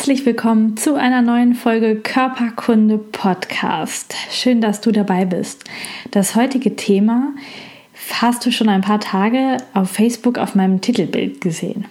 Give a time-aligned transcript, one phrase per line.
[0.00, 4.14] Herzlich willkommen zu einer neuen Folge Körperkunde Podcast.
[4.30, 5.64] Schön, dass du dabei bist.
[6.10, 7.34] Das heutige Thema
[8.18, 11.84] hast du schon ein paar Tage auf Facebook auf meinem Titelbild gesehen.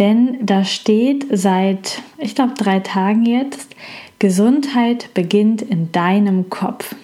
[0.00, 3.76] Denn da steht seit, ich glaube, drei Tagen jetzt,
[4.18, 6.96] Gesundheit beginnt in deinem Kopf.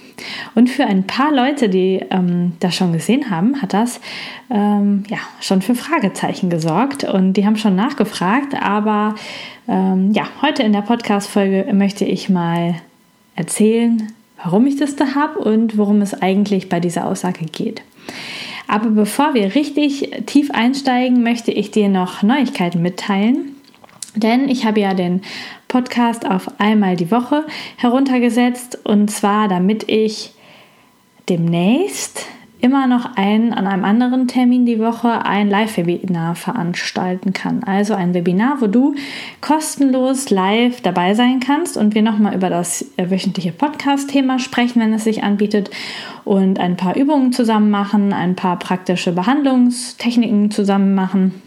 [0.54, 4.01] Und für ein paar Leute, die ähm, das schon gesehen haben, hat das
[4.51, 8.54] ähm, ja schon für Fragezeichen gesorgt und die haben schon nachgefragt.
[8.60, 9.14] Aber
[9.70, 12.74] ähm, ja, heute in der Podcast-Folge möchte ich mal
[13.37, 14.12] erzählen,
[14.43, 17.82] warum ich das da habe und worum es eigentlich bei dieser Aussage geht.
[18.66, 23.54] Aber bevor wir richtig tief einsteigen, möchte ich dir noch Neuigkeiten mitteilen.
[24.16, 25.23] Denn ich habe ja den
[25.68, 27.46] Podcast auf einmal die Woche
[27.77, 30.32] heruntergesetzt und zwar damit ich
[31.29, 32.27] demnächst
[32.60, 37.62] immer noch ein, an einem anderen Termin die Woche ein Live-Webinar veranstalten kann.
[37.64, 38.94] Also ein Webinar, wo du
[39.40, 45.04] kostenlos live dabei sein kannst und wir nochmal über das wöchentliche Podcast-Thema sprechen, wenn es
[45.04, 45.70] sich anbietet
[46.24, 51.40] und ein paar Übungen zusammen machen, ein paar praktische Behandlungstechniken zusammen machen.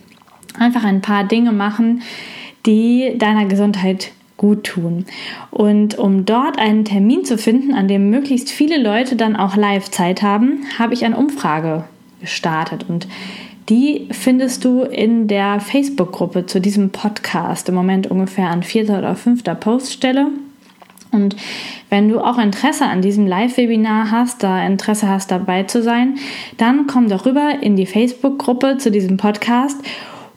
[0.58, 2.02] Einfach ein paar Dinge machen,
[2.66, 5.06] die deiner Gesundheit gut tun.
[5.52, 9.90] Und um dort einen Termin zu finden, an dem möglichst viele Leute dann auch live
[9.92, 11.86] Zeit haben, habe ich eine Umfrage
[12.20, 13.08] gestartet und
[13.70, 19.16] die findest du in der Facebook-Gruppe zu diesem Podcast im Moment ungefähr an vierter oder
[19.16, 20.28] fünfter Poststelle.
[21.12, 21.36] Und
[21.90, 26.18] wenn du auch Interesse an diesem Live-Webinar hast, da Interesse hast dabei zu sein,
[26.58, 29.78] dann komm doch rüber in die Facebook-Gruppe zu diesem Podcast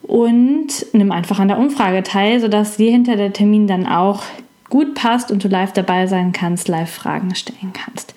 [0.07, 4.23] und nimm einfach an der Umfrage teil, sodass dir hinter der Termin dann auch
[4.69, 8.13] gut passt und du live dabei sein kannst, live Fragen stellen kannst.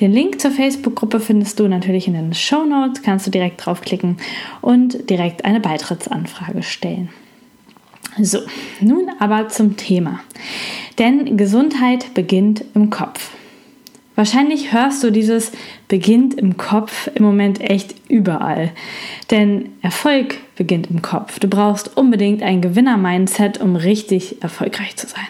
[0.00, 4.16] Den Link zur Facebook-Gruppe findest du natürlich in den Show Notes, kannst du direkt draufklicken
[4.60, 7.10] und direkt eine Beitrittsanfrage stellen.
[8.20, 8.40] So,
[8.80, 10.20] nun aber zum Thema.
[10.98, 13.30] Denn Gesundheit beginnt im Kopf.
[14.14, 15.52] Wahrscheinlich hörst du dieses
[15.88, 18.72] beginnt im Kopf im Moment echt überall.
[19.30, 21.38] Denn Erfolg beginnt im Kopf.
[21.38, 25.26] Du brauchst unbedingt ein Gewinner-Mindset, um richtig erfolgreich zu sein.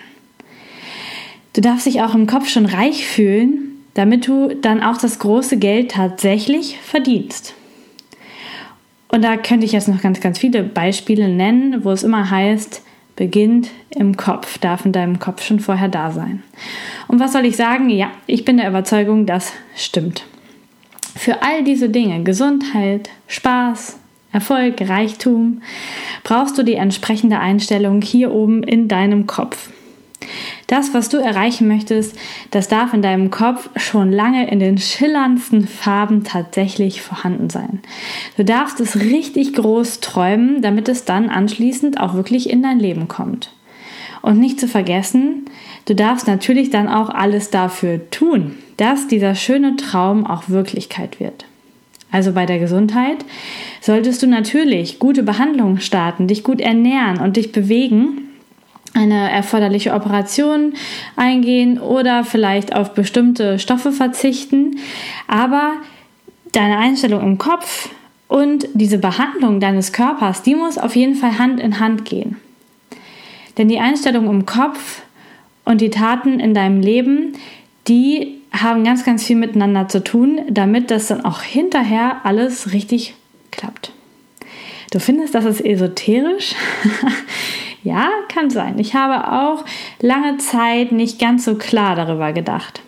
[1.53, 5.59] Du darfst dich auch im Kopf schon reich fühlen, damit du dann auch das große
[5.59, 7.55] Geld tatsächlich verdienst.
[9.09, 12.83] Und da könnte ich jetzt noch ganz, ganz viele Beispiele nennen, wo es immer heißt,
[13.23, 16.43] beginnt im Kopf, darf in deinem Kopf schon vorher da sein.
[17.07, 17.89] Und was soll ich sagen?
[17.89, 20.25] Ja, ich bin der Überzeugung, das stimmt.
[21.15, 23.97] Für all diese Dinge, Gesundheit, Spaß,
[24.33, 25.63] Erfolg, Reichtum,
[26.25, 29.71] brauchst du die entsprechende Einstellung hier oben in deinem Kopf.
[30.73, 32.17] Das, was du erreichen möchtest,
[32.51, 37.81] das darf in deinem Kopf schon lange in den schillerndsten Farben tatsächlich vorhanden sein.
[38.39, 43.07] Du darfst es richtig groß träumen, damit es dann anschließend auch wirklich in dein Leben
[43.07, 43.53] kommt.
[44.23, 45.45] Und nicht zu vergessen,
[45.85, 51.45] du darfst natürlich dann auch alles dafür tun, dass dieser schöne Traum auch Wirklichkeit wird.
[52.11, 53.27] Also bei der Gesundheit
[53.83, 58.32] solltest du natürlich gute Behandlungen starten, dich gut ernähren und dich bewegen,
[58.95, 60.75] eine erforderliche Operation
[61.17, 64.79] eingehen oder vielleicht auf bestimmte Stoffe verzichten.
[65.27, 65.75] Aber
[66.53, 67.89] deine Einstellung im Kopf
[68.29, 72.37] und diese Behandlung deines Körpers, die muss auf jeden Fall Hand in Hand gehen.
[73.59, 75.03] Denn die Einstellung im Kopf
[75.65, 77.35] und die Taten in deinem Leben,
[77.89, 83.15] die haben ganz, ganz viel miteinander zu tun, damit das dann auch hinterher alles richtig
[83.51, 83.93] klappt.
[84.91, 86.55] Du findest, das ist esoterisch?
[87.83, 88.79] ja, kann sein.
[88.79, 89.65] Ich habe auch
[90.01, 92.83] lange Zeit nicht ganz so klar darüber gedacht.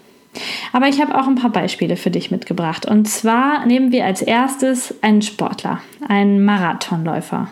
[0.72, 2.86] Aber ich habe auch ein paar Beispiele für dich mitgebracht.
[2.86, 7.48] Und zwar nehmen wir als erstes einen Sportler, einen Marathonläufer.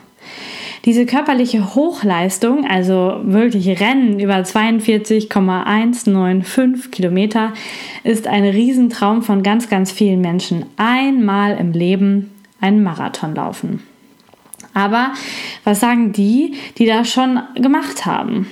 [0.85, 7.53] Diese körperliche Hochleistung, also wirklich Rennen über 42,195 Kilometer,
[8.03, 10.67] ist ein Riesentraum von ganz, ganz vielen Menschen.
[10.77, 13.85] Einmal im Leben einen Marathon laufen.
[14.75, 15.13] Aber
[15.65, 18.47] was sagen die, die das schon gemacht haben?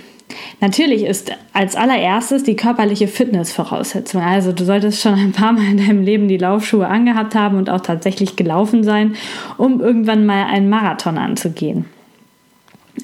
[0.60, 4.22] Natürlich ist als allererstes die körperliche Fitness Voraussetzung.
[4.22, 7.70] Also du solltest schon ein paar Mal in deinem Leben die Laufschuhe angehabt haben und
[7.70, 9.16] auch tatsächlich gelaufen sein,
[9.56, 11.86] um irgendwann mal einen Marathon anzugehen.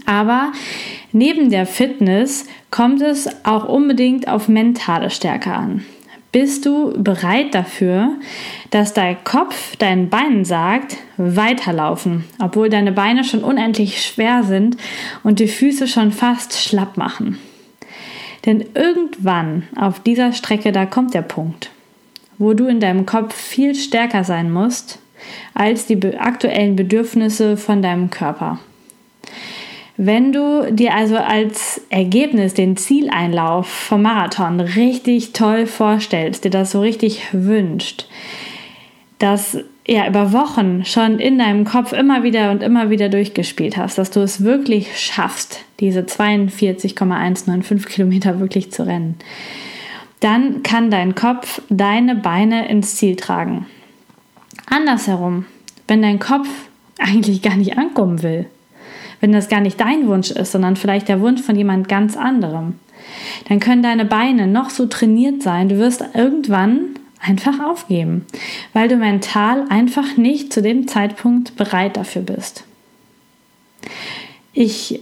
[0.05, 0.53] Aber
[1.13, 5.85] neben der Fitness kommt es auch unbedingt auf mentale Stärke an.
[6.37, 8.11] Bist du bereit dafür,
[8.69, 14.77] dass dein Kopf deinen Beinen sagt, weiterlaufen, obwohl deine Beine schon unendlich schwer sind
[15.23, 17.39] und die Füße schon fast schlapp machen.
[18.45, 21.71] Denn irgendwann auf dieser Strecke, da kommt der Punkt,
[22.37, 24.99] wo du in deinem Kopf viel stärker sein musst
[25.55, 28.59] als die aktuellen Bedürfnisse von deinem Körper.
[29.97, 36.73] Wenn du dir also als Ergebnis den Zieleinlauf vom Marathon richtig toll vorstellst, dir das
[36.73, 38.07] so richtig wünscht,
[39.19, 43.97] dass ja über Wochen schon in deinem Kopf immer wieder und immer wieder durchgespielt hast,
[43.97, 49.15] dass du es wirklich schaffst, diese 42,195 Kilometer wirklich zu rennen,
[50.21, 53.67] dann kann dein Kopf deine Beine ins Ziel tragen.
[54.69, 55.47] Andersherum,
[55.89, 56.49] wenn dein Kopf
[56.99, 58.47] eigentlich gar nicht ankommen will,
[59.21, 62.75] wenn das gar nicht dein Wunsch ist, sondern vielleicht der Wunsch von jemand ganz anderem,
[63.49, 68.27] dann können deine Beine noch so trainiert sein, du wirst irgendwann einfach aufgeben,
[68.73, 72.65] weil du mental einfach nicht zu dem Zeitpunkt bereit dafür bist.
[74.53, 75.01] Ich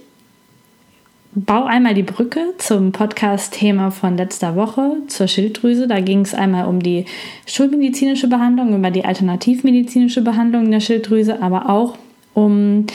[1.34, 5.88] baue einmal die Brücke zum Podcast-Thema von letzter Woche zur Schilddrüse.
[5.88, 7.06] Da ging es einmal um die
[7.46, 11.96] schulmedizinische Behandlung, über die alternativmedizinische Behandlung der Schilddrüse, aber auch
[12.34, 12.86] um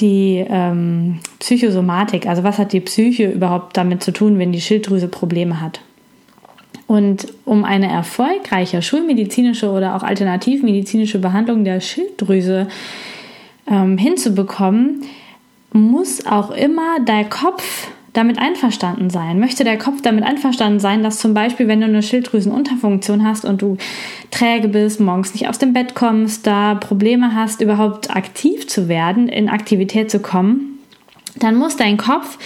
[0.00, 5.08] die ähm, Psychosomatik, also was hat die Psyche überhaupt damit zu tun, wenn die Schilddrüse
[5.08, 5.80] Probleme hat.
[6.86, 12.68] Und um eine erfolgreiche schulmedizinische oder auch alternativmedizinische Behandlung der Schilddrüse
[13.70, 15.02] ähm, hinzubekommen,
[15.72, 17.88] muss auch immer dein Kopf
[18.18, 19.38] damit einverstanden sein?
[19.38, 23.62] Möchte der Kopf damit einverstanden sein, dass zum Beispiel, wenn du eine Schilddrüsenunterfunktion hast und
[23.62, 23.76] du
[24.30, 29.28] träge bist, morgens nicht aus dem Bett kommst, da Probleme hast, überhaupt aktiv zu werden,
[29.28, 30.80] in Aktivität zu kommen,
[31.36, 32.38] dann muss dein Kopf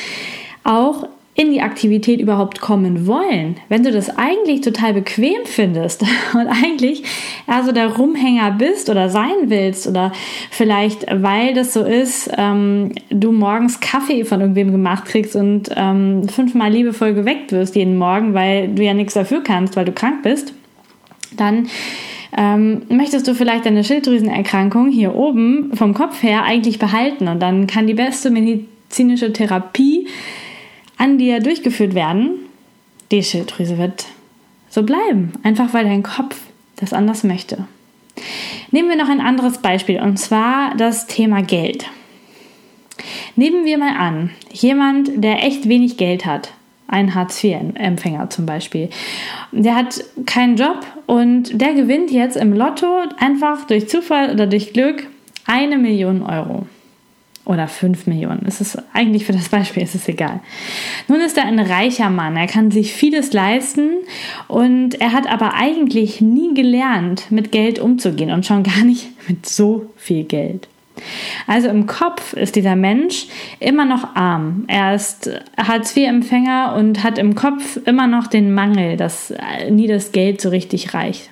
[0.62, 6.02] auch in die Aktivität überhaupt kommen wollen, wenn du das eigentlich total bequem findest
[6.34, 7.04] und eigentlich
[7.46, 10.12] also der Rumhänger bist oder sein willst oder
[10.50, 16.28] vielleicht, weil das so ist, ähm, du morgens Kaffee von irgendwem gemacht kriegst und ähm,
[16.28, 20.22] fünfmal liebevoll geweckt wirst jeden Morgen, weil du ja nichts dafür kannst, weil du krank
[20.22, 20.52] bist,
[21.38, 21.68] dann
[22.36, 27.66] ähm, möchtest du vielleicht deine Schilddrüsenerkrankung hier oben vom Kopf her eigentlich behalten und dann
[27.66, 30.06] kann die beste medizinische Therapie
[31.02, 32.38] an dir durchgeführt werden,
[33.10, 34.06] die Schilddrüse wird
[34.70, 36.36] so bleiben, einfach weil dein Kopf
[36.76, 37.66] das anders möchte.
[38.70, 41.86] Nehmen wir noch ein anderes Beispiel und zwar das Thema Geld.
[43.34, 46.52] Nehmen wir mal an, jemand, der echt wenig Geld hat,
[46.86, 48.88] ein Hartz-IV-Empfänger zum Beispiel,
[49.50, 54.72] der hat keinen Job und der gewinnt jetzt im Lotto einfach durch Zufall oder durch
[54.72, 55.08] Glück
[55.46, 56.66] eine Million Euro
[57.44, 58.44] oder 5 Millionen.
[58.46, 60.40] Es ist eigentlich für das Beispiel ist es egal.
[61.08, 62.36] Nun ist er ein reicher Mann.
[62.36, 63.90] Er kann sich vieles leisten
[64.48, 69.46] und er hat aber eigentlich nie gelernt, mit Geld umzugehen und schon gar nicht mit
[69.46, 70.68] so viel Geld.
[71.46, 73.26] Also im Kopf ist dieser Mensch
[73.58, 74.64] immer noch arm.
[74.68, 79.32] Er ist Hartz-IV-Empfänger und hat im Kopf immer noch den Mangel, dass
[79.70, 81.30] nie das Geld so richtig reicht.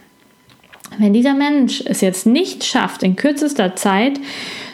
[0.99, 4.19] Wenn dieser Mensch es jetzt nicht schafft, in kürzester Zeit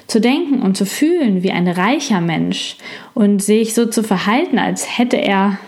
[0.07, 2.77] zu denken und zu fühlen wie ein reicher Mensch
[3.15, 5.59] und sich so zu verhalten, als hätte er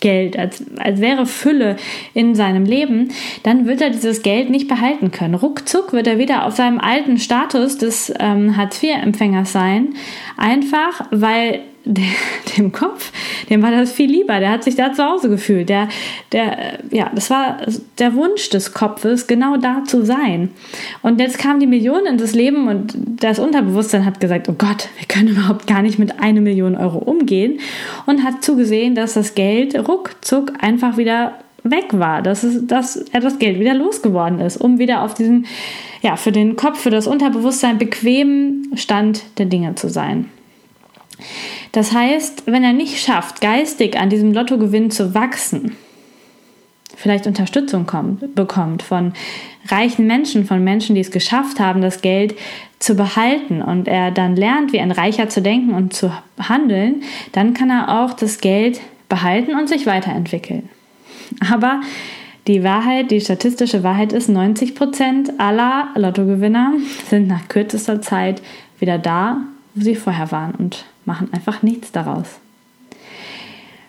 [0.00, 1.76] Geld, als, als wäre Fülle
[2.12, 3.12] in seinem Leben,
[3.44, 5.34] dann wird er dieses Geld nicht behalten können.
[5.34, 9.94] Ruckzuck wird er wieder auf seinem alten Status des ähm, Hartz-IV-Empfängers sein,
[10.36, 11.60] einfach weil
[12.56, 13.12] dem Kopf,
[13.48, 14.40] dem war das viel lieber.
[14.40, 15.68] Der hat sich da zu Hause gefühlt.
[15.68, 15.88] Der,
[16.32, 17.58] der, ja, das war
[17.98, 20.50] der Wunsch des Kopfes, genau da zu sein.
[21.02, 24.88] Und jetzt kam die Million in das Leben und das Unterbewusstsein hat gesagt, oh Gott,
[24.98, 27.60] wir können überhaupt gar nicht mit einer Million Euro umgehen
[28.06, 33.20] und hat zugesehen, dass das Geld ruckzuck einfach wieder weg war, dass, es, dass er
[33.20, 35.46] das Geld wieder losgeworden ist, um wieder auf diesem,
[36.00, 40.26] ja, für den Kopf, für das Unterbewusstsein bequemen Stand der Dinge zu sein.
[41.72, 45.76] Das heißt, wenn er nicht schafft, geistig an diesem Lottogewinn zu wachsen,
[46.96, 49.12] vielleicht Unterstützung kommt, bekommt von
[49.68, 52.36] reichen Menschen, von Menschen, die es geschafft haben, das Geld
[52.78, 57.54] zu behalten und er dann lernt, wie ein Reicher zu denken und zu handeln, dann
[57.54, 60.68] kann er auch das Geld behalten und sich weiterentwickeln.
[61.50, 61.80] Aber
[62.46, 66.74] die Wahrheit, die statistische Wahrheit ist, 90 Prozent aller Lottogewinner
[67.08, 68.40] sind nach kürzester Zeit
[68.78, 69.38] wieder da,
[69.74, 72.26] wo sie vorher waren und machen einfach nichts daraus.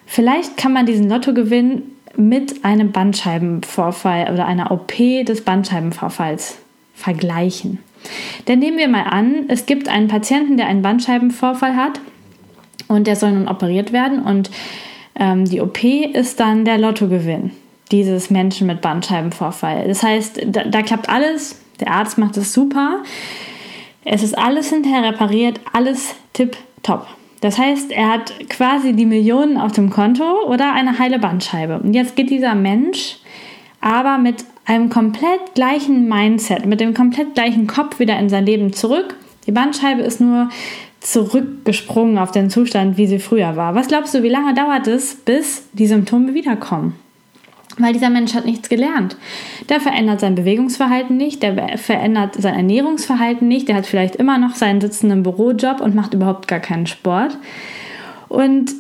[0.06, 1.84] Vielleicht kann man diesen Lottogewinn
[2.16, 4.94] mit einem Bandscheibenvorfall oder einer OP
[5.26, 6.58] des Bandscheibenvorfalls
[6.94, 7.80] vergleichen.
[8.48, 12.00] Denn nehmen wir mal an, es gibt einen Patienten, der einen Bandscheibenvorfall hat
[12.88, 14.50] und der soll nun operiert werden und
[15.20, 17.52] ähm, die OP ist dann der Lottogewinn.
[17.92, 19.88] dieses Menschen mit Bandscheibenvorfall.
[19.88, 23.04] Das heißt, da, da klappt alles, der Arzt macht es super,
[24.04, 26.16] es ist alles hinterher repariert, alles
[26.88, 27.08] tipptopp.
[27.42, 31.80] Das heißt, er hat quasi die Millionen auf dem Konto oder eine heile Bandscheibe.
[31.80, 33.18] Und jetzt geht dieser Mensch
[33.80, 38.74] aber mit einem komplett gleichen Mindset, mit dem komplett gleichen Kopf wieder in sein Leben
[38.74, 39.16] zurück.
[39.46, 40.50] Die Bandscheibe ist nur
[41.00, 43.76] zurückgesprungen auf den Zustand, wie sie früher war.
[43.76, 46.96] Was glaubst du, wie lange dauert es, bis die Symptome wiederkommen?
[47.78, 49.18] Weil dieser Mensch hat nichts gelernt.
[49.70, 54.56] Der verändert sein Bewegungsverhalten nicht, der verändert sein Ernährungsverhalten nicht, der hat vielleicht immer noch
[54.56, 57.38] seinen sitzenden Bürojob und macht überhaupt gar keinen Sport.
[58.30, 58.72] Und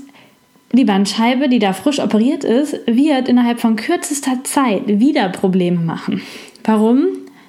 [0.73, 6.21] die Bandscheibe, die da frisch operiert ist, wird innerhalb von kürzester Zeit wieder Probleme machen.
[6.63, 7.07] Warum?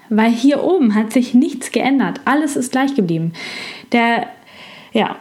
[0.09, 2.21] Weil hier oben hat sich nichts geändert.
[2.25, 3.33] Alles ist gleich geblieben.
[3.93, 4.28] Der,
[4.93, 5.17] ja,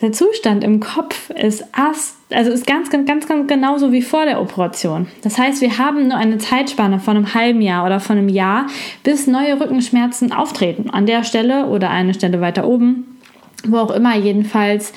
[0.00, 4.24] der Zustand im Kopf ist ast, also ist ganz, ganz, ganz, ganz genauso wie vor
[4.24, 5.08] der Operation.
[5.22, 8.66] Das heißt, wir haben nur eine Zeitspanne von einem halben Jahr oder von einem Jahr,
[9.02, 10.90] bis neue Rückenschmerzen auftreten.
[10.90, 13.06] An der Stelle oder eine Stelle weiter oben
[13.66, 14.92] wo auch immer jedenfalls,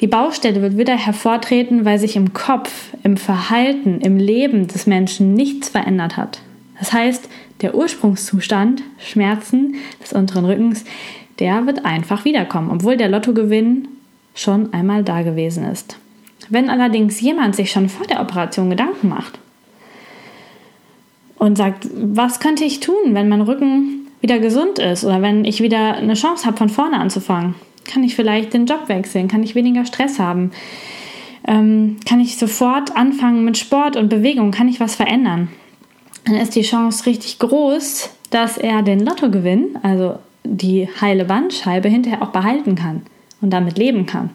[0.00, 5.34] die Baustelle wird wieder hervortreten, weil sich im Kopf, im Verhalten, im Leben des Menschen
[5.34, 6.40] nichts verändert hat.
[6.78, 7.28] Das heißt,
[7.60, 10.84] der Ursprungszustand, Schmerzen des unteren Rückens,
[11.38, 13.88] der wird einfach wiederkommen, obwohl der Lottogewinn
[14.34, 15.98] schon einmal da gewesen ist.
[16.50, 19.38] Wenn allerdings jemand sich schon vor der Operation Gedanken macht
[21.36, 25.60] und sagt, was könnte ich tun, wenn mein Rücken wieder gesund ist oder wenn ich
[25.60, 29.28] wieder eine Chance habe, von vorne anzufangen, kann ich vielleicht den Job wechseln?
[29.28, 30.52] Kann ich weniger Stress haben?
[31.46, 34.50] Ähm, kann ich sofort anfangen mit Sport und Bewegung?
[34.50, 35.48] Kann ich was verändern?
[36.24, 42.22] Dann ist die Chance richtig groß, dass er den Lottogewinn, also die heile Bandscheibe, hinterher
[42.22, 43.02] auch behalten kann
[43.42, 44.30] und damit leben kann.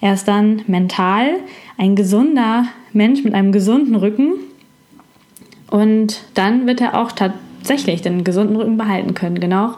[0.00, 1.36] Er ist dann mental
[1.76, 4.34] ein gesunder Mensch mit einem gesunden Rücken
[5.70, 9.40] und dann wird er auch tatsächlich den gesunden Rücken behalten können.
[9.40, 9.74] Genau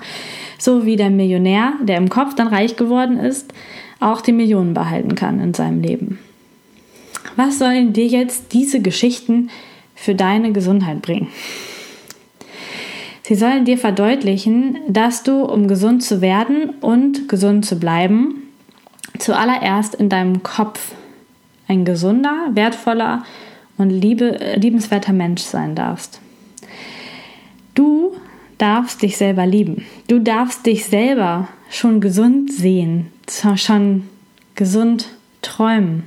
[0.58, 3.52] so wie der Millionär, der im Kopf dann reich geworden ist,
[3.98, 6.18] auch die Millionen behalten kann in seinem Leben.
[7.36, 9.50] Was sollen dir jetzt diese Geschichten
[9.94, 11.28] für deine Gesundheit bringen?
[13.22, 18.50] Sie sollen dir verdeutlichen, dass du, um gesund zu werden und gesund zu bleiben,
[19.20, 20.92] zuallererst in deinem Kopf
[21.68, 23.24] ein gesunder, wertvoller
[23.78, 26.20] und liebe, liebenswerter Mensch sein darfst.
[27.74, 28.16] Du
[28.58, 29.86] darfst dich selber lieben.
[30.08, 33.10] Du darfst dich selber schon gesund sehen,
[33.56, 34.08] schon
[34.54, 35.08] gesund
[35.40, 36.04] träumen.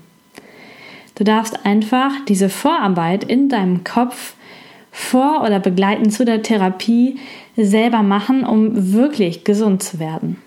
[1.15, 4.36] Du darfst einfach diese Vorarbeit in deinem Kopf
[4.91, 7.20] vor oder begleitend zu der Therapie
[7.55, 10.38] selber machen, um wirklich gesund zu werden.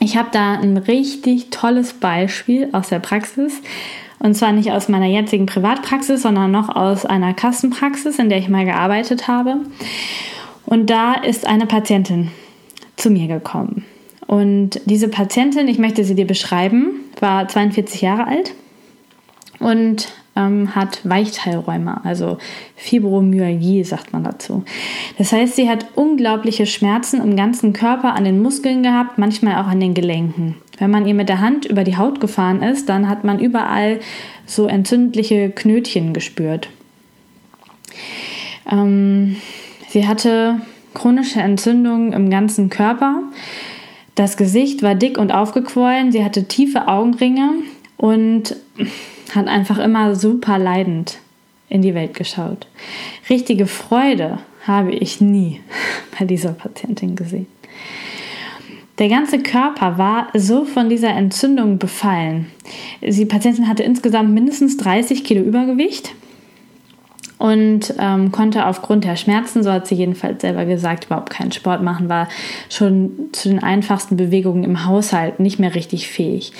[0.00, 3.60] Ich habe da ein richtig tolles Beispiel aus der Praxis.
[4.18, 8.48] Und zwar nicht aus meiner jetzigen Privatpraxis, sondern noch aus einer Kassenpraxis, in der ich
[8.48, 9.58] mal gearbeitet habe.
[10.64, 12.30] Und da ist eine Patientin
[12.96, 13.84] zu mir gekommen.
[14.26, 18.54] Und diese Patientin, ich möchte sie dir beschreiben, war 42 Jahre alt
[19.60, 22.38] und ähm, hat Weichteilräume, also
[22.76, 24.64] Fibromyalgie sagt man dazu.
[25.18, 29.68] Das heißt, sie hat unglaubliche Schmerzen im ganzen Körper, an den Muskeln gehabt, manchmal auch
[29.68, 30.56] an den Gelenken.
[30.78, 34.00] Wenn man ihr mit der Hand über die Haut gefahren ist, dann hat man überall
[34.44, 36.68] so entzündliche Knötchen gespürt.
[38.70, 39.36] Ähm,
[39.88, 40.60] Sie hatte
[40.92, 43.22] chronische Entzündungen im ganzen Körper.
[44.14, 46.12] Das Gesicht war dick und aufgequollen.
[46.12, 47.50] Sie hatte tiefe Augenringe
[47.96, 48.56] und
[49.34, 51.18] hat einfach immer super leidend
[51.68, 52.66] in die Welt geschaut.
[53.28, 55.60] Richtige Freude habe ich nie
[56.18, 57.46] bei dieser Patientin gesehen.
[58.98, 62.46] Der ganze Körper war so von dieser Entzündung befallen.
[63.02, 66.14] Die Patientin hatte insgesamt mindestens 30 Kilo Übergewicht
[67.38, 71.82] und ähm, konnte aufgrund der Schmerzen, so hat sie jedenfalls selber gesagt, überhaupt keinen Sport
[71.82, 72.28] machen, war
[72.70, 76.52] schon zu den einfachsten Bewegungen im Haushalt nicht mehr richtig fähig.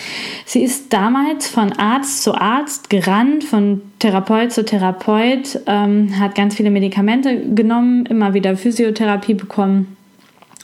[0.45, 6.57] Sie ist damals von Arzt zu Arzt gerannt, von Therapeut zu Therapeut, ähm, hat ganz
[6.57, 9.97] viele Medikamente genommen, immer wieder Physiotherapie bekommen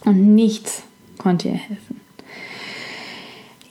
[0.04, 0.82] und nichts
[1.16, 2.01] konnte ihr helfen.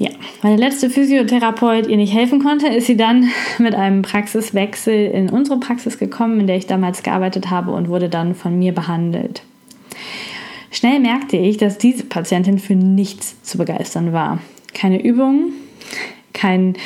[0.01, 0.09] Ja,
[0.41, 3.29] der letzte Physiotherapeut ihr nicht helfen konnte, ist sie dann
[3.59, 8.09] mit einem Praxiswechsel in unsere Praxis gekommen, in der ich damals gearbeitet habe und wurde
[8.09, 9.43] dann von mir behandelt.
[10.71, 14.39] Schnell merkte ich, dass diese Patientin für nichts zu begeistern war.
[14.73, 15.53] Keine Übungen,
[16.33, 16.77] kein,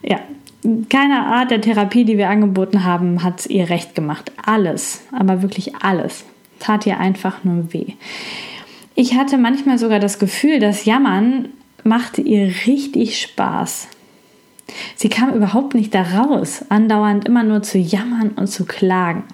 [0.00, 0.20] ja,
[0.88, 4.30] keine Art der Therapie, die wir angeboten haben, hat ihr recht gemacht.
[4.46, 6.24] Alles, aber wirklich alles,
[6.60, 7.94] tat ihr einfach nur weh.
[8.94, 11.48] Ich hatte manchmal sogar das Gefühl, dass Jammern
[11.84, 13.88] machte ihr richtig Spaß.
[14.96, 19.24] Sie kam überhaupt nicht da raus, andauernd immer nur zu jammern und zu klagen.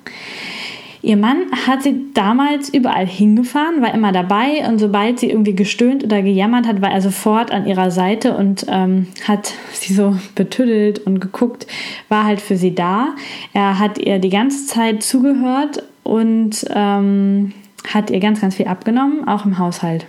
[1.01, 6.03] Ihr Mann hat sie damals überall hingefahren, war immer dabei und sobald sie irgendwie gestöhnt
[6.03, 10.99] oder gejammert hat, war er sofort an ihrer Seite und ähm, hat sie so betüdelt
[10.99, 11.69] und geguckt,
[12.09, 13.15] war halt für sie da.
[13.53, 17.53] Er hat ihr die ganze Zeit zugehört und ähm,
[17.95, 20.05] hat ihr ganz, ganz viel abgenommen, auch im Haushalt.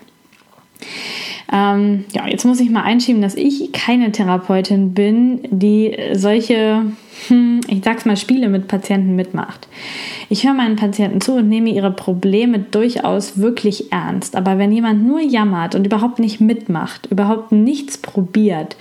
[1.51, 6.85] Ähm, ja, jetzt muss ich mal einschieben, dass ich keine Therapeutin bin, die solche,
[7.27, 9.67] hm, ich sag's mal, Spiele mit Patienten mitmacht.
[10.29, 14.35] Ich höre meinen Patienten zu und nehme ihre Probleme durchaus wirklich ernst.
[14.35, 18.75] Aber wenn jemand nur jammert und überhaupt nicht mitmacht, überhaupt nichts probiert,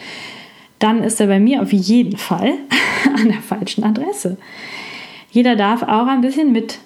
[0.78, 2.52] dann ist er bei mir auf jeden Fall
[3.16, 4.36] an der falschen Adresse.
[5.30, 6.78] Jeder darf auch ein bisschen mit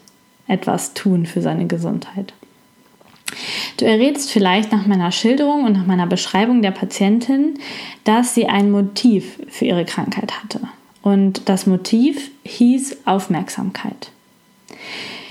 [0.47, 2.35] etwas tun für seine Gesundheit.
[3.77, 7.59] Du errätst vielleicht nach meiner Schilderung und nach meiner Beschreibung der Patientin,
[8.05, 10.61] dass sie ein Motiv für ihre Krankheit hatte.
[11.03, 14.11] Und das Motiv hieß Aufmerksamkeit.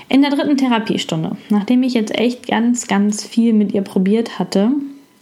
[0.08, 4.72] In der dritten Therapiestunde, nachdem ich jetzt echt ganz, ganz viel mit ihr probiert hatte,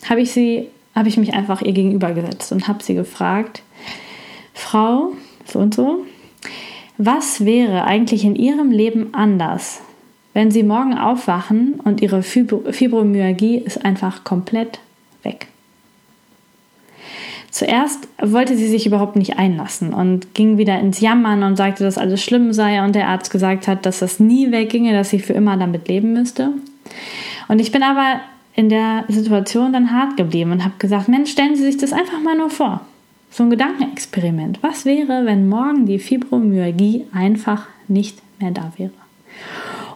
[0.08, 3.62] habe ich sie, habe ich mich einfach ihr gegenüber gesetzt und habe sie gefragt,
[4.52, 5.12] Frau,
[5.44, 6.04] so und so,
[6.98, 9.80] was wäre eigentlich in Ihrem Leben anders,
[10.34, 14.80] wenn Sie morgen aufwachen und Ihre Fibromyalgie ist einfach komplett
[15.22, 15.48] weg.
[17.50, 21.98] Zuerst wollte sie sich überhaupt nicht einlassen und ging wieder ins Jammern und sagte, dass
[21.98, 25.32] alles schlimm sei und der Arzt gesagt hat, dass das nie wegginge, dass sie für
[25.32, 26.52] immer damit leben müsste.
[27.48, 28.20] Und ich bin aber
[28.54, 32.20] in der Situation dann hart geblieben und habe gesagt, Mensch, stellen Sie sich das einfach
[32.20, 32.82] mal nur vor.
[33.30, 34.62] So ein Gedankenexperiment.
[34.62, 38.92] Was wäre, wenn morgen die Fibromyalgie einfach nicht mehr da wäre?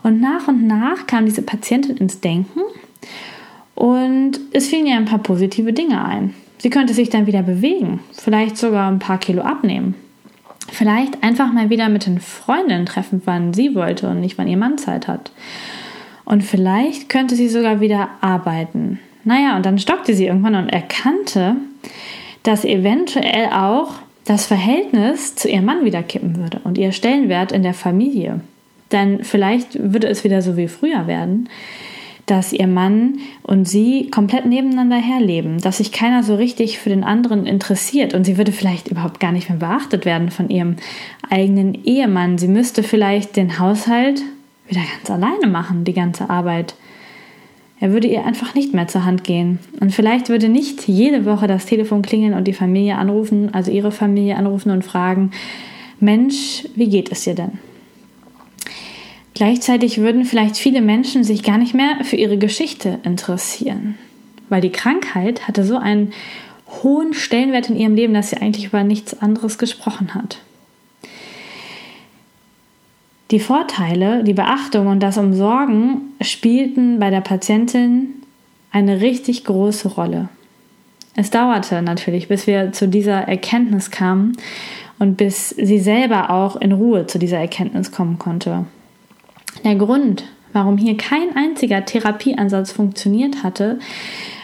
[0.04, 2.61] Und nach und nach kam diese Patientin ins Denken
[3.75, 6.34] und es fielen ihr ein paar positive Dinge ein.
[6.58, 9.94] Sie könnte sich dann wieder bewegen, vielleicht sogar ein paar Kilo abnehmen.
[10.70, 14.59] Vielleicht einfach mal wieder mit den Freundinnen treffen, wann sie wollte und nicht wann ihr
[14.59, 15.33] Mann Zeit hat.
[16.26, 18.98] Und vielleicht könnte sie sogar wieder arbeiten.
[19.24, 21.57] Naja, und dann stockte sie irgendwann und erkannte,
[22.42, 23.94] dass eventuell auch
[24.26, 28.40] das Verhältnis zu ihrem Mann wieder kippen würde und ihr Stellenwert in der Familie.
[28.94, 31.48] Denn vielleicht würde es wieder so wie früher werden,
[32.26, 37.04] dass ihr Mann und sie komplett nebeneinander herleben, dass sich keiner so richtig für den
[37.04, 40.76] anderen interessiert und sie würde vielleicht überhaupt gar nicht mehr beachtet werden von ihrem
[41.28, 42.38] eigenen Ehemann.
[42.38, 44.22] Sie müsste vielleicht den Haushalt
[44.68, 46.76] wieder ganz alleine machen, die ganze Arbeit.
[47.80, 49.59] Er würde ihr einfach nicht mehr zur Hand gehen.
[49.80, 53.90] Und vielleicht würde nicht jede Woche das Telefon klingeln und die Familie anrufen, also ihre
[53.90, 55.33] Familie anrufen und fragen,
[55.98, 57.59] Mensch, wie geht es dir denn?
[59.35, 63.99] Gleichzeitig würden vielleicht viele Menschen sich gar nicht mehr für ihre Geschichte interessieren,
[64.49, 66.12] weil die Krankheit hatte so einen
[66.83, 70.38] hohen Stellenwert in ihrem Leben, dass sie eigentlich über nichts anderes gesprochen hat.
[73.31, 78.23] Die Vorteile, die Beachtung und das Umsorgen spielten bei der Patientin
[78.70, 80.29] eine richtig große Rolle.
[81.16, 84.37] Es dauerte natürlich, bis wir zu dieser Erkenntnis kamen
[84.99, 88.66] und bis sie selber auch in Ruhe zu dieser Erkenntnis kommen konnte.
[89.62, 93.78] Der Grund, warum hier kein einziger Therapieansatz funktioniert hatte,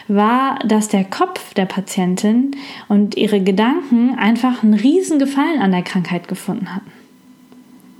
[0.07, 2.51] war, dass der Kopf der Patientin
[2.87, 6.91] und ihre Gedanken einfach einen riesen Gefallen an der Krankheit gefunden hatten.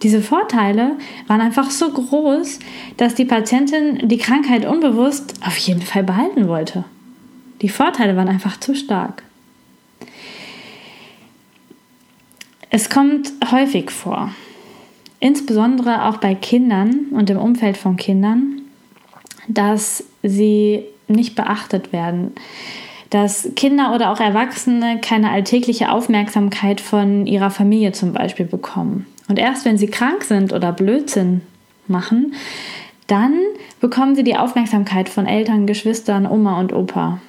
[0.03, 0.97] Diese Vorteile
[1.27, 2.59] waren einfach so groß,
[2.97, 6.85] dass die Patientin die Krankheit unbewusst auf jeden Fall behalten wollte.
[7.61, 9.23] Die Vorteile waren einfach zu stark.
[12.71, 14.33] Es kommt häufig vor,
[15.21, 18.61] insbesondere auch bei Kindern und im Umfeld von Kindern,
[19.47, 22.33] dass sie nicht beachtet werden,
[23.09, 29.05] dass Kinder oder auch Erwachsene keine alltägliche Aufmerksamkeit von ihrer Familie zum Beispiel bekommen.
[29.27, 31.41] Und erst wenn sie krank sind oder Blödsinn
[31.87, 32.33] machen,
[33.07, 33.33] dann
[33.79, 37.19] bekommen sie die Aufmerksamkeit von Eltern, Geschwistern, Oma und Opa.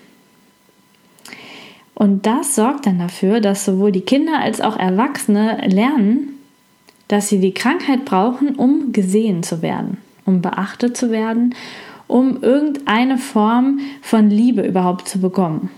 [1.94, 6.38] Und das sorgt dann dafür, dass sowohl die Kinder als auch Erwachsene lernen,
[7.12, 11.54] dass sie die Krankheit brauchen, um gesehen zu werden, um beachtet zu werden,
[12.06, 15.68] um irgendeine Form von Liebe überhaupt zu bekommen.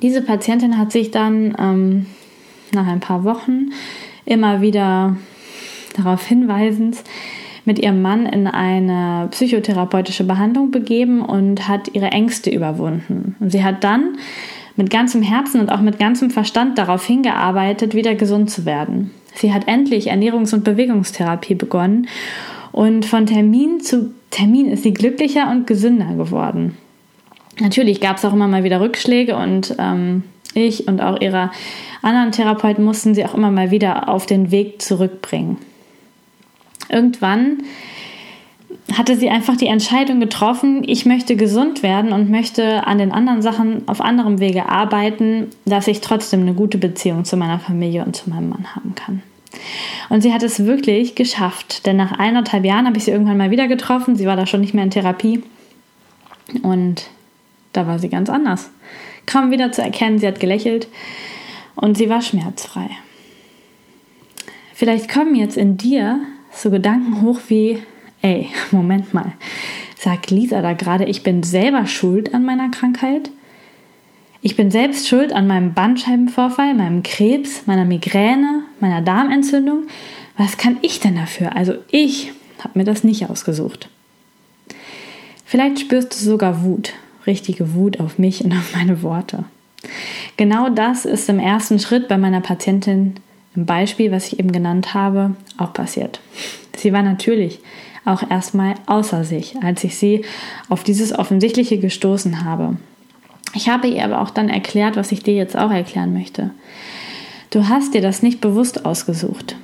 [0.00, 2.06] Diese Patientin hat sich dann ähm,
[2.72, 3.72] nach ein paar Wochen
[4.24, 5.14] immer wieder
[5.94, 6.96] darauf hinweisend
[7.66, 13.36] mit ihrem Mann in eine psychotherapeutische Behandlung begeben und hat ihre Ängste überwunden.
[13.40, 14.16] Und sie hat dann
[14.76, 19.10] mit ganzem Herzen und auch mit ganzem Verstand darauf hingearbeitet, wieder gesund zu werden.
[19.34, 22.08] Sie hat endlich Ernährungs- und Bewegungstherapie begonnen
[22.72, 26.76] und von Termin zu Termin ist sie glücklicher und gesünder geworden.
[27.60, 31.50] Natürlich gab es auch immer mal wieder Rückschläge und ähm, Ich und auch ihre
[32.02, 35.58] anderen Therapeuten mussten sie auch immer mal wieder auf den Weg zurückbringen.
[36.88, 37.62] Irgendwann
[38.92, 43.40] hatte sie einfach die Entscheidung getroffen, ich möchte gesund werden und möchte an den anderen
[43.40, 48.14] Sachen auf anderem Wege arbeiten, dass ich trotzdem eine gute Beziehung zu meiner Familie und
[48.14, 49.22] zu meinem Mann haben kann.
[50.10, 53.50] Und sie hat es wirklich geschafft, denn nach eineinhalb Jahren habe ich sie irgendwann mal
[53.50, 54.16] wieder getroffen.
[54.16, 55.42] Sie war da schon nicht mehr in Therapie
[56.62, 57.06] und
[57.72, 58.70] da war sie ganz anders.
[59.26, 60.88] Kaum wieder zu erkennen, sie hat gelächelt
[61.74, 62.90] und sie war schmerzfrei.
[64.74, 66.20] Vielleicht kommen jetzt in dir
[66.52, 67.82] so Gedanken hoch wie,
[68.24, 69.32] ey, Moment mal,
[69.96, 73.30] sagt Lisa da gerade, ich bin selber schuld an meiner Krankheit?
[74.40, 79.84] Ich bin selbst schuld an meinem Bandscheibenvorfall, meinem Krebs, meiner Migräne, meiner Darmentzündung.
[80.36, 81.56] Was kann ich denn dafür?
[81.56, 83.88] Also ich habe mir das nicht ausgesucht.
[85.46, 86.92] Vielleicht spürst du sogar Wut,
[87.26, 89.44] richtige Wut auf mich und auf meine Worte.
[90.36, 93.14] Genau das ist im ersten Schritt bei meiner Patientin
[93.54, 96.20] im Beispiel, was ich eben genannt habe, auch passiert.
[96.76, 97.60] Sie war natürlich
[98.04, 100.24] auch erstmal außer sich, als ich sie
[100.68, 102.76] auf dieses Offensichtliche gestoßen habe.
[103.54, 106.50] Ich habe ihr aber auch dann erklärt, was ich dir jetzt auch erklären möchte.
[107.50, 109.56] Du hast dir das nicht bewusst ausgesucht.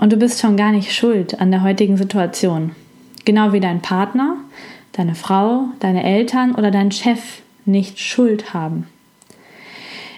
[0.00, 2.72] Und du bist schon gar nicht schuld an der heutigen Situation.
[3.24, 4.36] Genau wie dein Partner,
[4.92, 8.86] deine Frau, deine Eltern oder dein Chef nicht Schuld haben.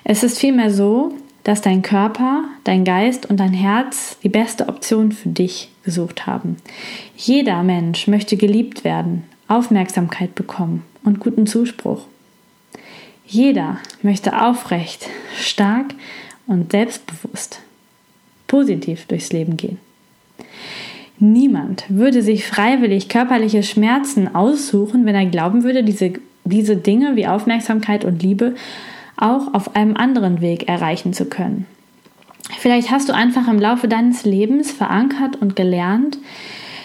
[0.05, 1.13] Es ist vielmehr so,
[1.45, 6.57] dass dein Körper, dein Geist und dein Herz die beste Option für dich gesucht haben.
[7.17, 12.03] Jeder Mensch möchte geliebt werden, Aufmerksamkeit bekommen und guten Zuspruch.
[13.27, 15.95] Jeder möchte aufrecht, stark
[16.47, 17.61] und selbstbewusst,
[18.47, 19.79] positiv durchs Leben gehen.
[21.19, 26.13] Niemand würde sich freiwillig körperliche Schmerzen aussuchen, wenn er glauben würde, diese,
[26.45, 28.55] diese Dinge wie Aufmerksamkeit und Liebe
[29.17, 31.67] auch auf einem anderen Weg erreichen zu können.
[32.59, 36.19] Vielleicht hast du einfach im Laufe deines Lebens verankert und gelernt,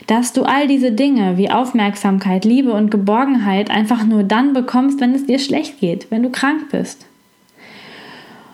[0.07, 5.15] dass du all diese Dinge wie Aufmerksamkeit, Liebe und Geborgenheit einfach nur dann bekommst, wenn
[5.15, 7.05] es dir schlecht geht, wenn du krank bist.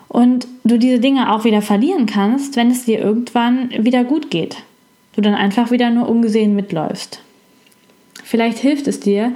[0.07, 4.57] Und du diese Dinge auch wieder verlieren kannst, wenn es dir irgendwann wieder gut geht.
[5.15, 7.21] Du dann einfach wieder nur ungesehen mitläufst.
[8.23, 9.33] Vielleicht hilft es dir,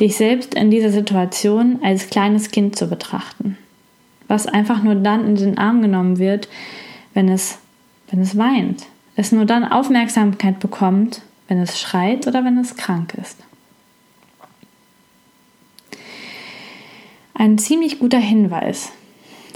[0.00, 3.56] dich selbst in dieser Situation als kleines Kind zu betrachten,
[4.28, 6.48] was einfach nur dann in den Arm genommen wird,
[7.14, 7.58] wenn es,
[8.10, 8.84] wenn es weint,
[9.16, 13.38] es nur dann Aufmerksamkeit bekommt, wenn es schreit oder wenn es krank ist.
[17.32, 18.92] Ein ziemlich guter Hinweis,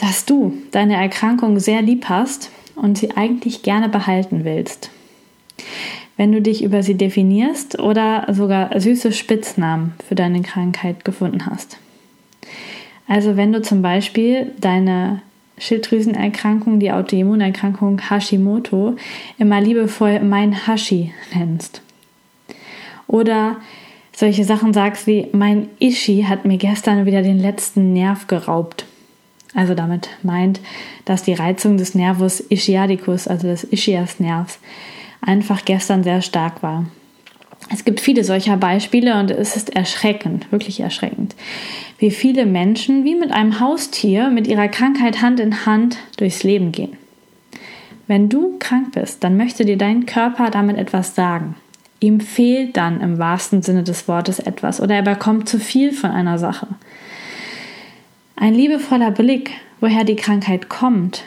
[0.00, 4.90] dass du deine Erkrankung sehr lieb hast und sie eigentlich gerne behalten willst.
[6.16, 11.78] Wenn du dich über sie definierst oder sogar süße Spitznamen für deine Krankheit gefunden hast.
[13.06, 15.22] Also wenn du zum Beispiel deine
[15.58, 18.96] Schilddrüsenerkrankung, die Autoimmunerkrankung Hashimoto,
[19.38, 21.82] immer liebevoll mein Hashi nennst.
[23.06, 23.56] Oder
[24.12, 28.84] solche Sachen sagst wie, mein Ishi hat mir gestern wieder den letzten Nerv geraubt.
[29.54, 30.60] Also damit meint,
[31.04, 34.58] dass die Reizung des Nervus ischiadicus, also des Ischiasnervs,
[35.20, 36.84] einfach gestern sehr stark war.
[37.72, 41.34] Es gibt viele solcher Beispiele und es ist erschreckend, wirklich erschreckend,
[41.98, 46.72] wie viele Menschen wie mit einem Haustier mit ihrer Krankheit Hand in Hand durchs Leben
[46.72, 46.96] gehen.
[48.06, 51.56] Wenn du krank bist, dann möchte dir dein Körper damit etwas sagen.
[52.00, 56.10] Ihm fehlt dann im wahrsten Sinne des Wortes etwas oder er bekommt zu viel von
[56.10, 56.68] einer Sache.
[58.36, 61.24] Ein liebevoller Blick, woher die Krankheit kommt,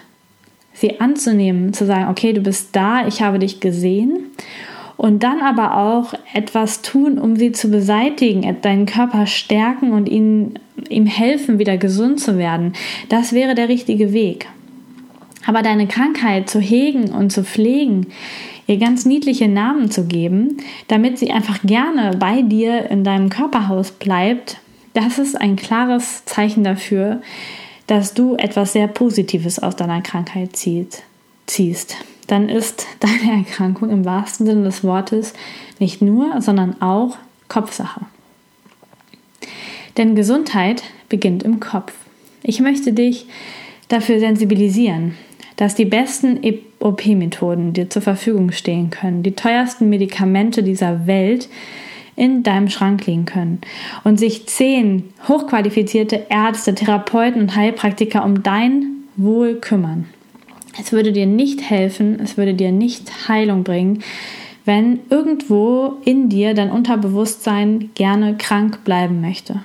[0.74, 4.32] sie anzunehmen, zu sagen, okay, du bist da, ich habe dich gesehen
[5.02, 10.60] und dann aber auch etwas tun, um sie zu beseitigen, deinen Körper stärken und ihn,
[10.90, 12.74] ihm helfen, wieder gesund zu werden.
[13.10, 14.48] Das wäre der richtige Weg.
[15.48, 18.08] Aber deine Krankheit zu hegen und zu pflegen,
[18.68, 23.90] ihr ganz niedliche Namen zu geben, damit sie einfach gerne bei dir in deinem Körperhaus
[23.90, 24.58] bleibt,
[24.94, 27.24] das ist ein klares Zeichen dafür,
[27.88, 31.96] dass du etwas sehr Positives aus deiner Krankheit ziehst
[32.32, 35.34] dann ist deine Erkrankung im wahrsten Sinne des Wortes
[35.80, 37.18] nicht nur, sondern auch
[37.48, 38.02] Kopfsache.
[39.98, 41.94] Denn Gesundheit beginnt im Kopf.
[42.44, 43.26] Ich möchte dich
[43.90, 45.16] dafür sensibilisieren,
[45.58, 46.40] dass die besten
[46.80, 51.50] OP-Methoden dir zur Verfügung stehen können, die teuersten Medikamente dieser Welt
[52.16, 53.60] in deinem Schrank liegen können
[54.04, 60.06] und sich zehn hochqualifizierte Ärzte, Therapeuten und Heilpraktiker um dein Wohl kümmern.
[60.80, 64.04] Es würde dir nicht helfen, es würde dir nicht Heilung bringen,
[64.66, 69.62] wenn irgendwo in dir dein Unterbewusstsein gerne krank bleiben möchte.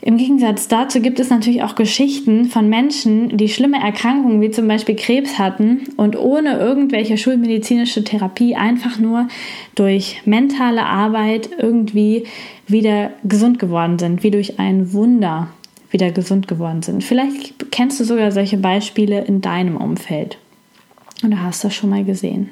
[0.00, 4.66] Im Gegensatz dazu gibt es natürlich auch Geschichten von Menschen, die schlimme Erkrankungen wie zum
[4.66, 9.28] Beispiel Krebs hatten und ohne irgendwelche schulmedizinische Therapie einfach nur
[9.74, 12.24] durch mentale Arbeit irgendwie
[12.66, 15.48] wieder gesund geworden sind, wie durch ein Wunder
[15.90, 17.02] wieder gesund geworden sind.
[17.04, 20.38] Vielleicht kennst du sogar solche Beispiele in deinem Umfeld
[21.24, 22.50] oder hast das schon mal gesehen.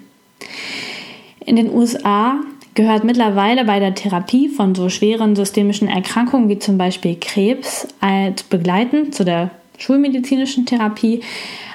[1.45, 2.41] In den USA
[2.75, 8.43] gehört mittlerweile bei der Therapie von so schweren systemischen Erkrankungen wie zum Beispiel Krebs als
[8.43, 11.21] begleitend zu der schulmedizinischen Therapie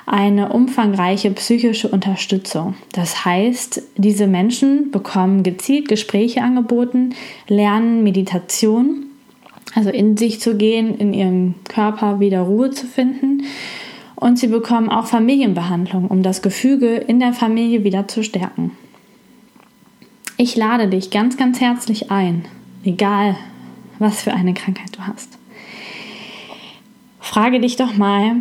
[0.06, 2.76] eine umfangreiche psychische Unterstützung.
[2.92, 7.16] Das heißt, diese Menschen bekommen gezielt Gespräche angeboten,
[7.48, 9.06] lernen Meditation,
[9.74, 13.44] also in sich zu gehen, in ihrem Körper wieder Ruhe zu finden.
[14.16, 18.72] Und sie bekommen auch Familienbehandlung, um das Gefüge in der Familie wieder zu stärken.
[20.38, 22.46] Ich lade dich ganz, ganz herzlich ein,
[22.84, 23.36] egal
[24.00, 25.38] was für eine Krankheit du hast.
[27.20, 28.38] Frage dich doch mal,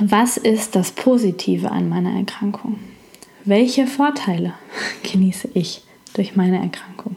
[0.00, 2.78] was ist das Positive an meiner Erkrankung?
[3.44, 4.54] Welche Vorteile
[5.10, 5.82] genieße ich
[6.14, 7.16] durch meine Erkrankung?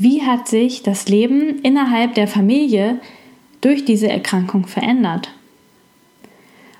[0.00, 3.00] Wie hat sich das Leben innerhalb der Familie
[3.60, 5.30] durch diese Erkrankung verändert?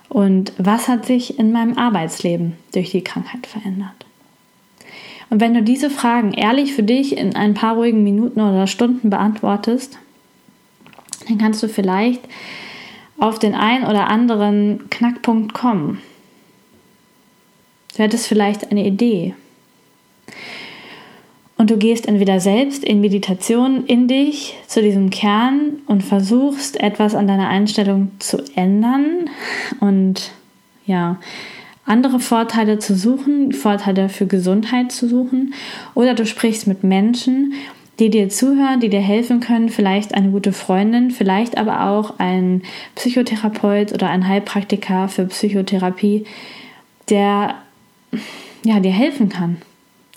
[0.07, 4.05] Und was hat sich in meinem Arbeitsleben durch die Krankheit verändert?
[5.29, 9.09] Und wenn du diese Fragen ehrlich für dich in ein paar ruhigen Minuten oder Stunden
[9.09, 9.99] beantwortest,
[11.27, 12.21] dann kannst du vielleicht
[13.19, 15.99] auf den einen oder anderen Knackpunkt kommen.
[17.97, 19.35] Du hättest vielleicht eine Idee.
[21.59, 27.15] Und du gehst entweder selbst in Meditation in dich zu diesem Kern und versuchst etwas
[27.15, 29.29] an deiner Einstellung zu ändern
[29.81, 30.31] und
[30.85, 31.17] ja,
[31.85, 35.53] andere Vorteile zu suchen, Vorteile für Gesundheit zu suchen,
[35.95, 37.53] oder du sprichst mit Menschen,
[37.99, 42.61] die dir zuhören, die dir helfen können, vielleicht eine gute Freundin, vielleicht aber auch ein
[42.95, 46.23] Psychotherapeut oder ein Heilpraktiker für Psychotherapie,
[47.09, 47.55] der
[48.63, 49.57] ja, dir helfen kann,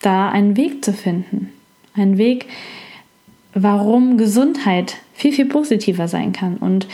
[0.03, 1.51] da einen Weg zu finden.
[1.95, 2.47] Einen Weg,
[3.55, 6.87] warum Gesundheit viel, viel positiver sein kann und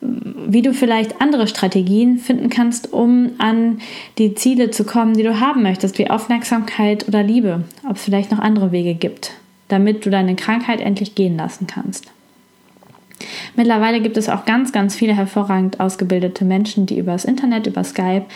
[0.00, 3.78] wie du vielleicht andere Strategien finden kannst, um an
[4.18, 8.32] die Ziele zu kommen, die du haben möchtest, wie Aufmerksamkeit oder Liebe, ob es vielleicht
[8.32, 9.32] noch andere Wege gibt,
[9.68, 12.10] damit du deine Krankheit endlich gehen lassen kannst.
[13.54, 17.84] Mittlerweile gibt es auch ganz, ganz viele hervorragend ausgebildete Menschen, die über das Internet, über
[17.84, 18.26] Skype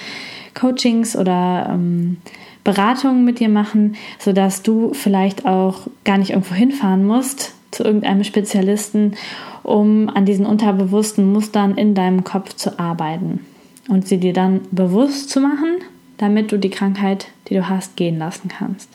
[0.54, 2.18] Coachings oder ähm,
[2.66, 8.24] Beratungen mit dir machen, sodass du vielleicht auch gar nicht irgendwo hinfahren musst zu irgendeinem
[8.24, 9.14] Spezialisten,
[9.62, 13.46] um an diesen unterbewussten Mustern in deinem Kopf zu arbeiten
[13.88, 15.76] und sie dir dann bewusst zu machen,
[16.18, 18.88] damit du die Krankheit, die du hast, gehen lassen kannst.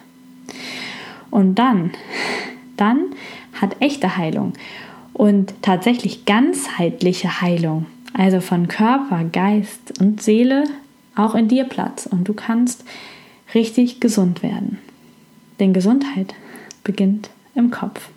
[1.29, 1.91] Und dann,
[2.75, 3.05] dann
[3.53, 4.51] hat echte Heilung
[5.13, 10.65] und tatsächlich ganzheitliche Heilung, also von Körper, Geist und Seele,
[11.15, 12.83] auch in dir Platz und du kannst
[13.53, 14.77] richtig gesund werden.
[15.59, 16.33] Denn Gesundheit
[16.83, 18.09] beginnt im Kopf.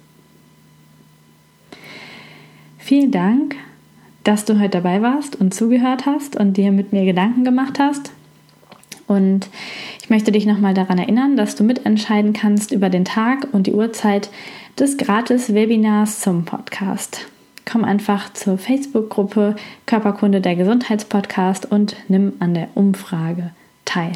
[2.78, 3.56] Vielen Dank,
[4.24, 8.12] dass du heute dabei warst und zugehört hast und dir mit mir Gedanken gemacht hast.
[9.06, 9.48] Und
[10.02, 13.74] ich möchte dich nochmal daran erinnern, dass du mitentscheiden kannst über den Tag und die
[13.74, 14.30] Uhrzeit
[14.78, 17.26] des Gratis-Webinars zum Podcast.
[17.70, 23.50] Komm einfach zur Facebook-Gruppe Körperkunde der Gesundheitspodcast und nimm an der Umfrage
[23.84, 24.12] teil.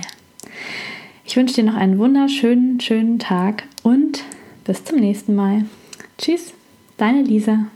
[1.29, 4.25] Ich wünsche dir noch einen wunderschönen, schönen Tag und
[4.65, 5.67] bis zum nächsten Mal.
[6.17, 6.55] Tschüss,
[6.97, 7.67] deine Lisa.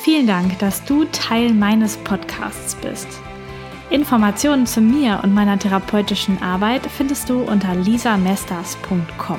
[0.00, 3.06] Vielen Dank, dass du Teil meines Podcasts bist.
[3.90, 9.38] Informationen zu mir und meiner therapeutischen Arbeit findest du unter lisamesters.com.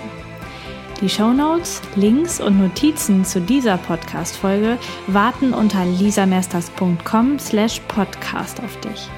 [1.02, 9.10] Die Shownotes, Links und Notizen zu dieser Podcast-Folge warten unter lisamesters.com slash podcast auf dich.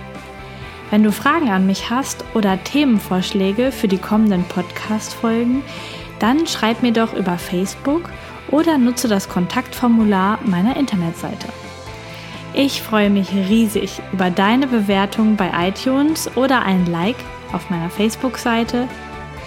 [0.90, 5.64] Wenn du Fragen an mich hast oder Themenvorschläge für die kommenden Podcast-Folgen,
[6.20, 8.10] dann schreib mir doch über Facebook–
[8.50, 11.48] oder nutze das Kontaktformular meiner Internetseite.
[12.54, 17.18] Ich freue mich riesig über deine Bewertung bei iTunes oder ein Like
[17.52, 18.88] auf meiner Facebook-Seite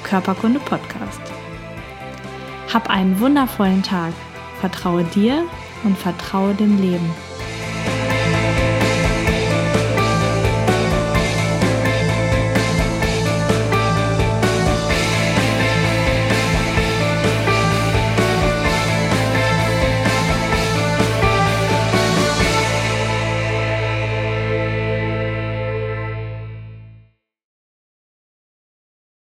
[0.05, 1.21] Körperkunde Podcast.
[2.73, 4.13] Hab einen wundervollen Tag.
[4.61, 5.45] Vertraue dir
[5.83, 7.11] und vertraue dem Leben.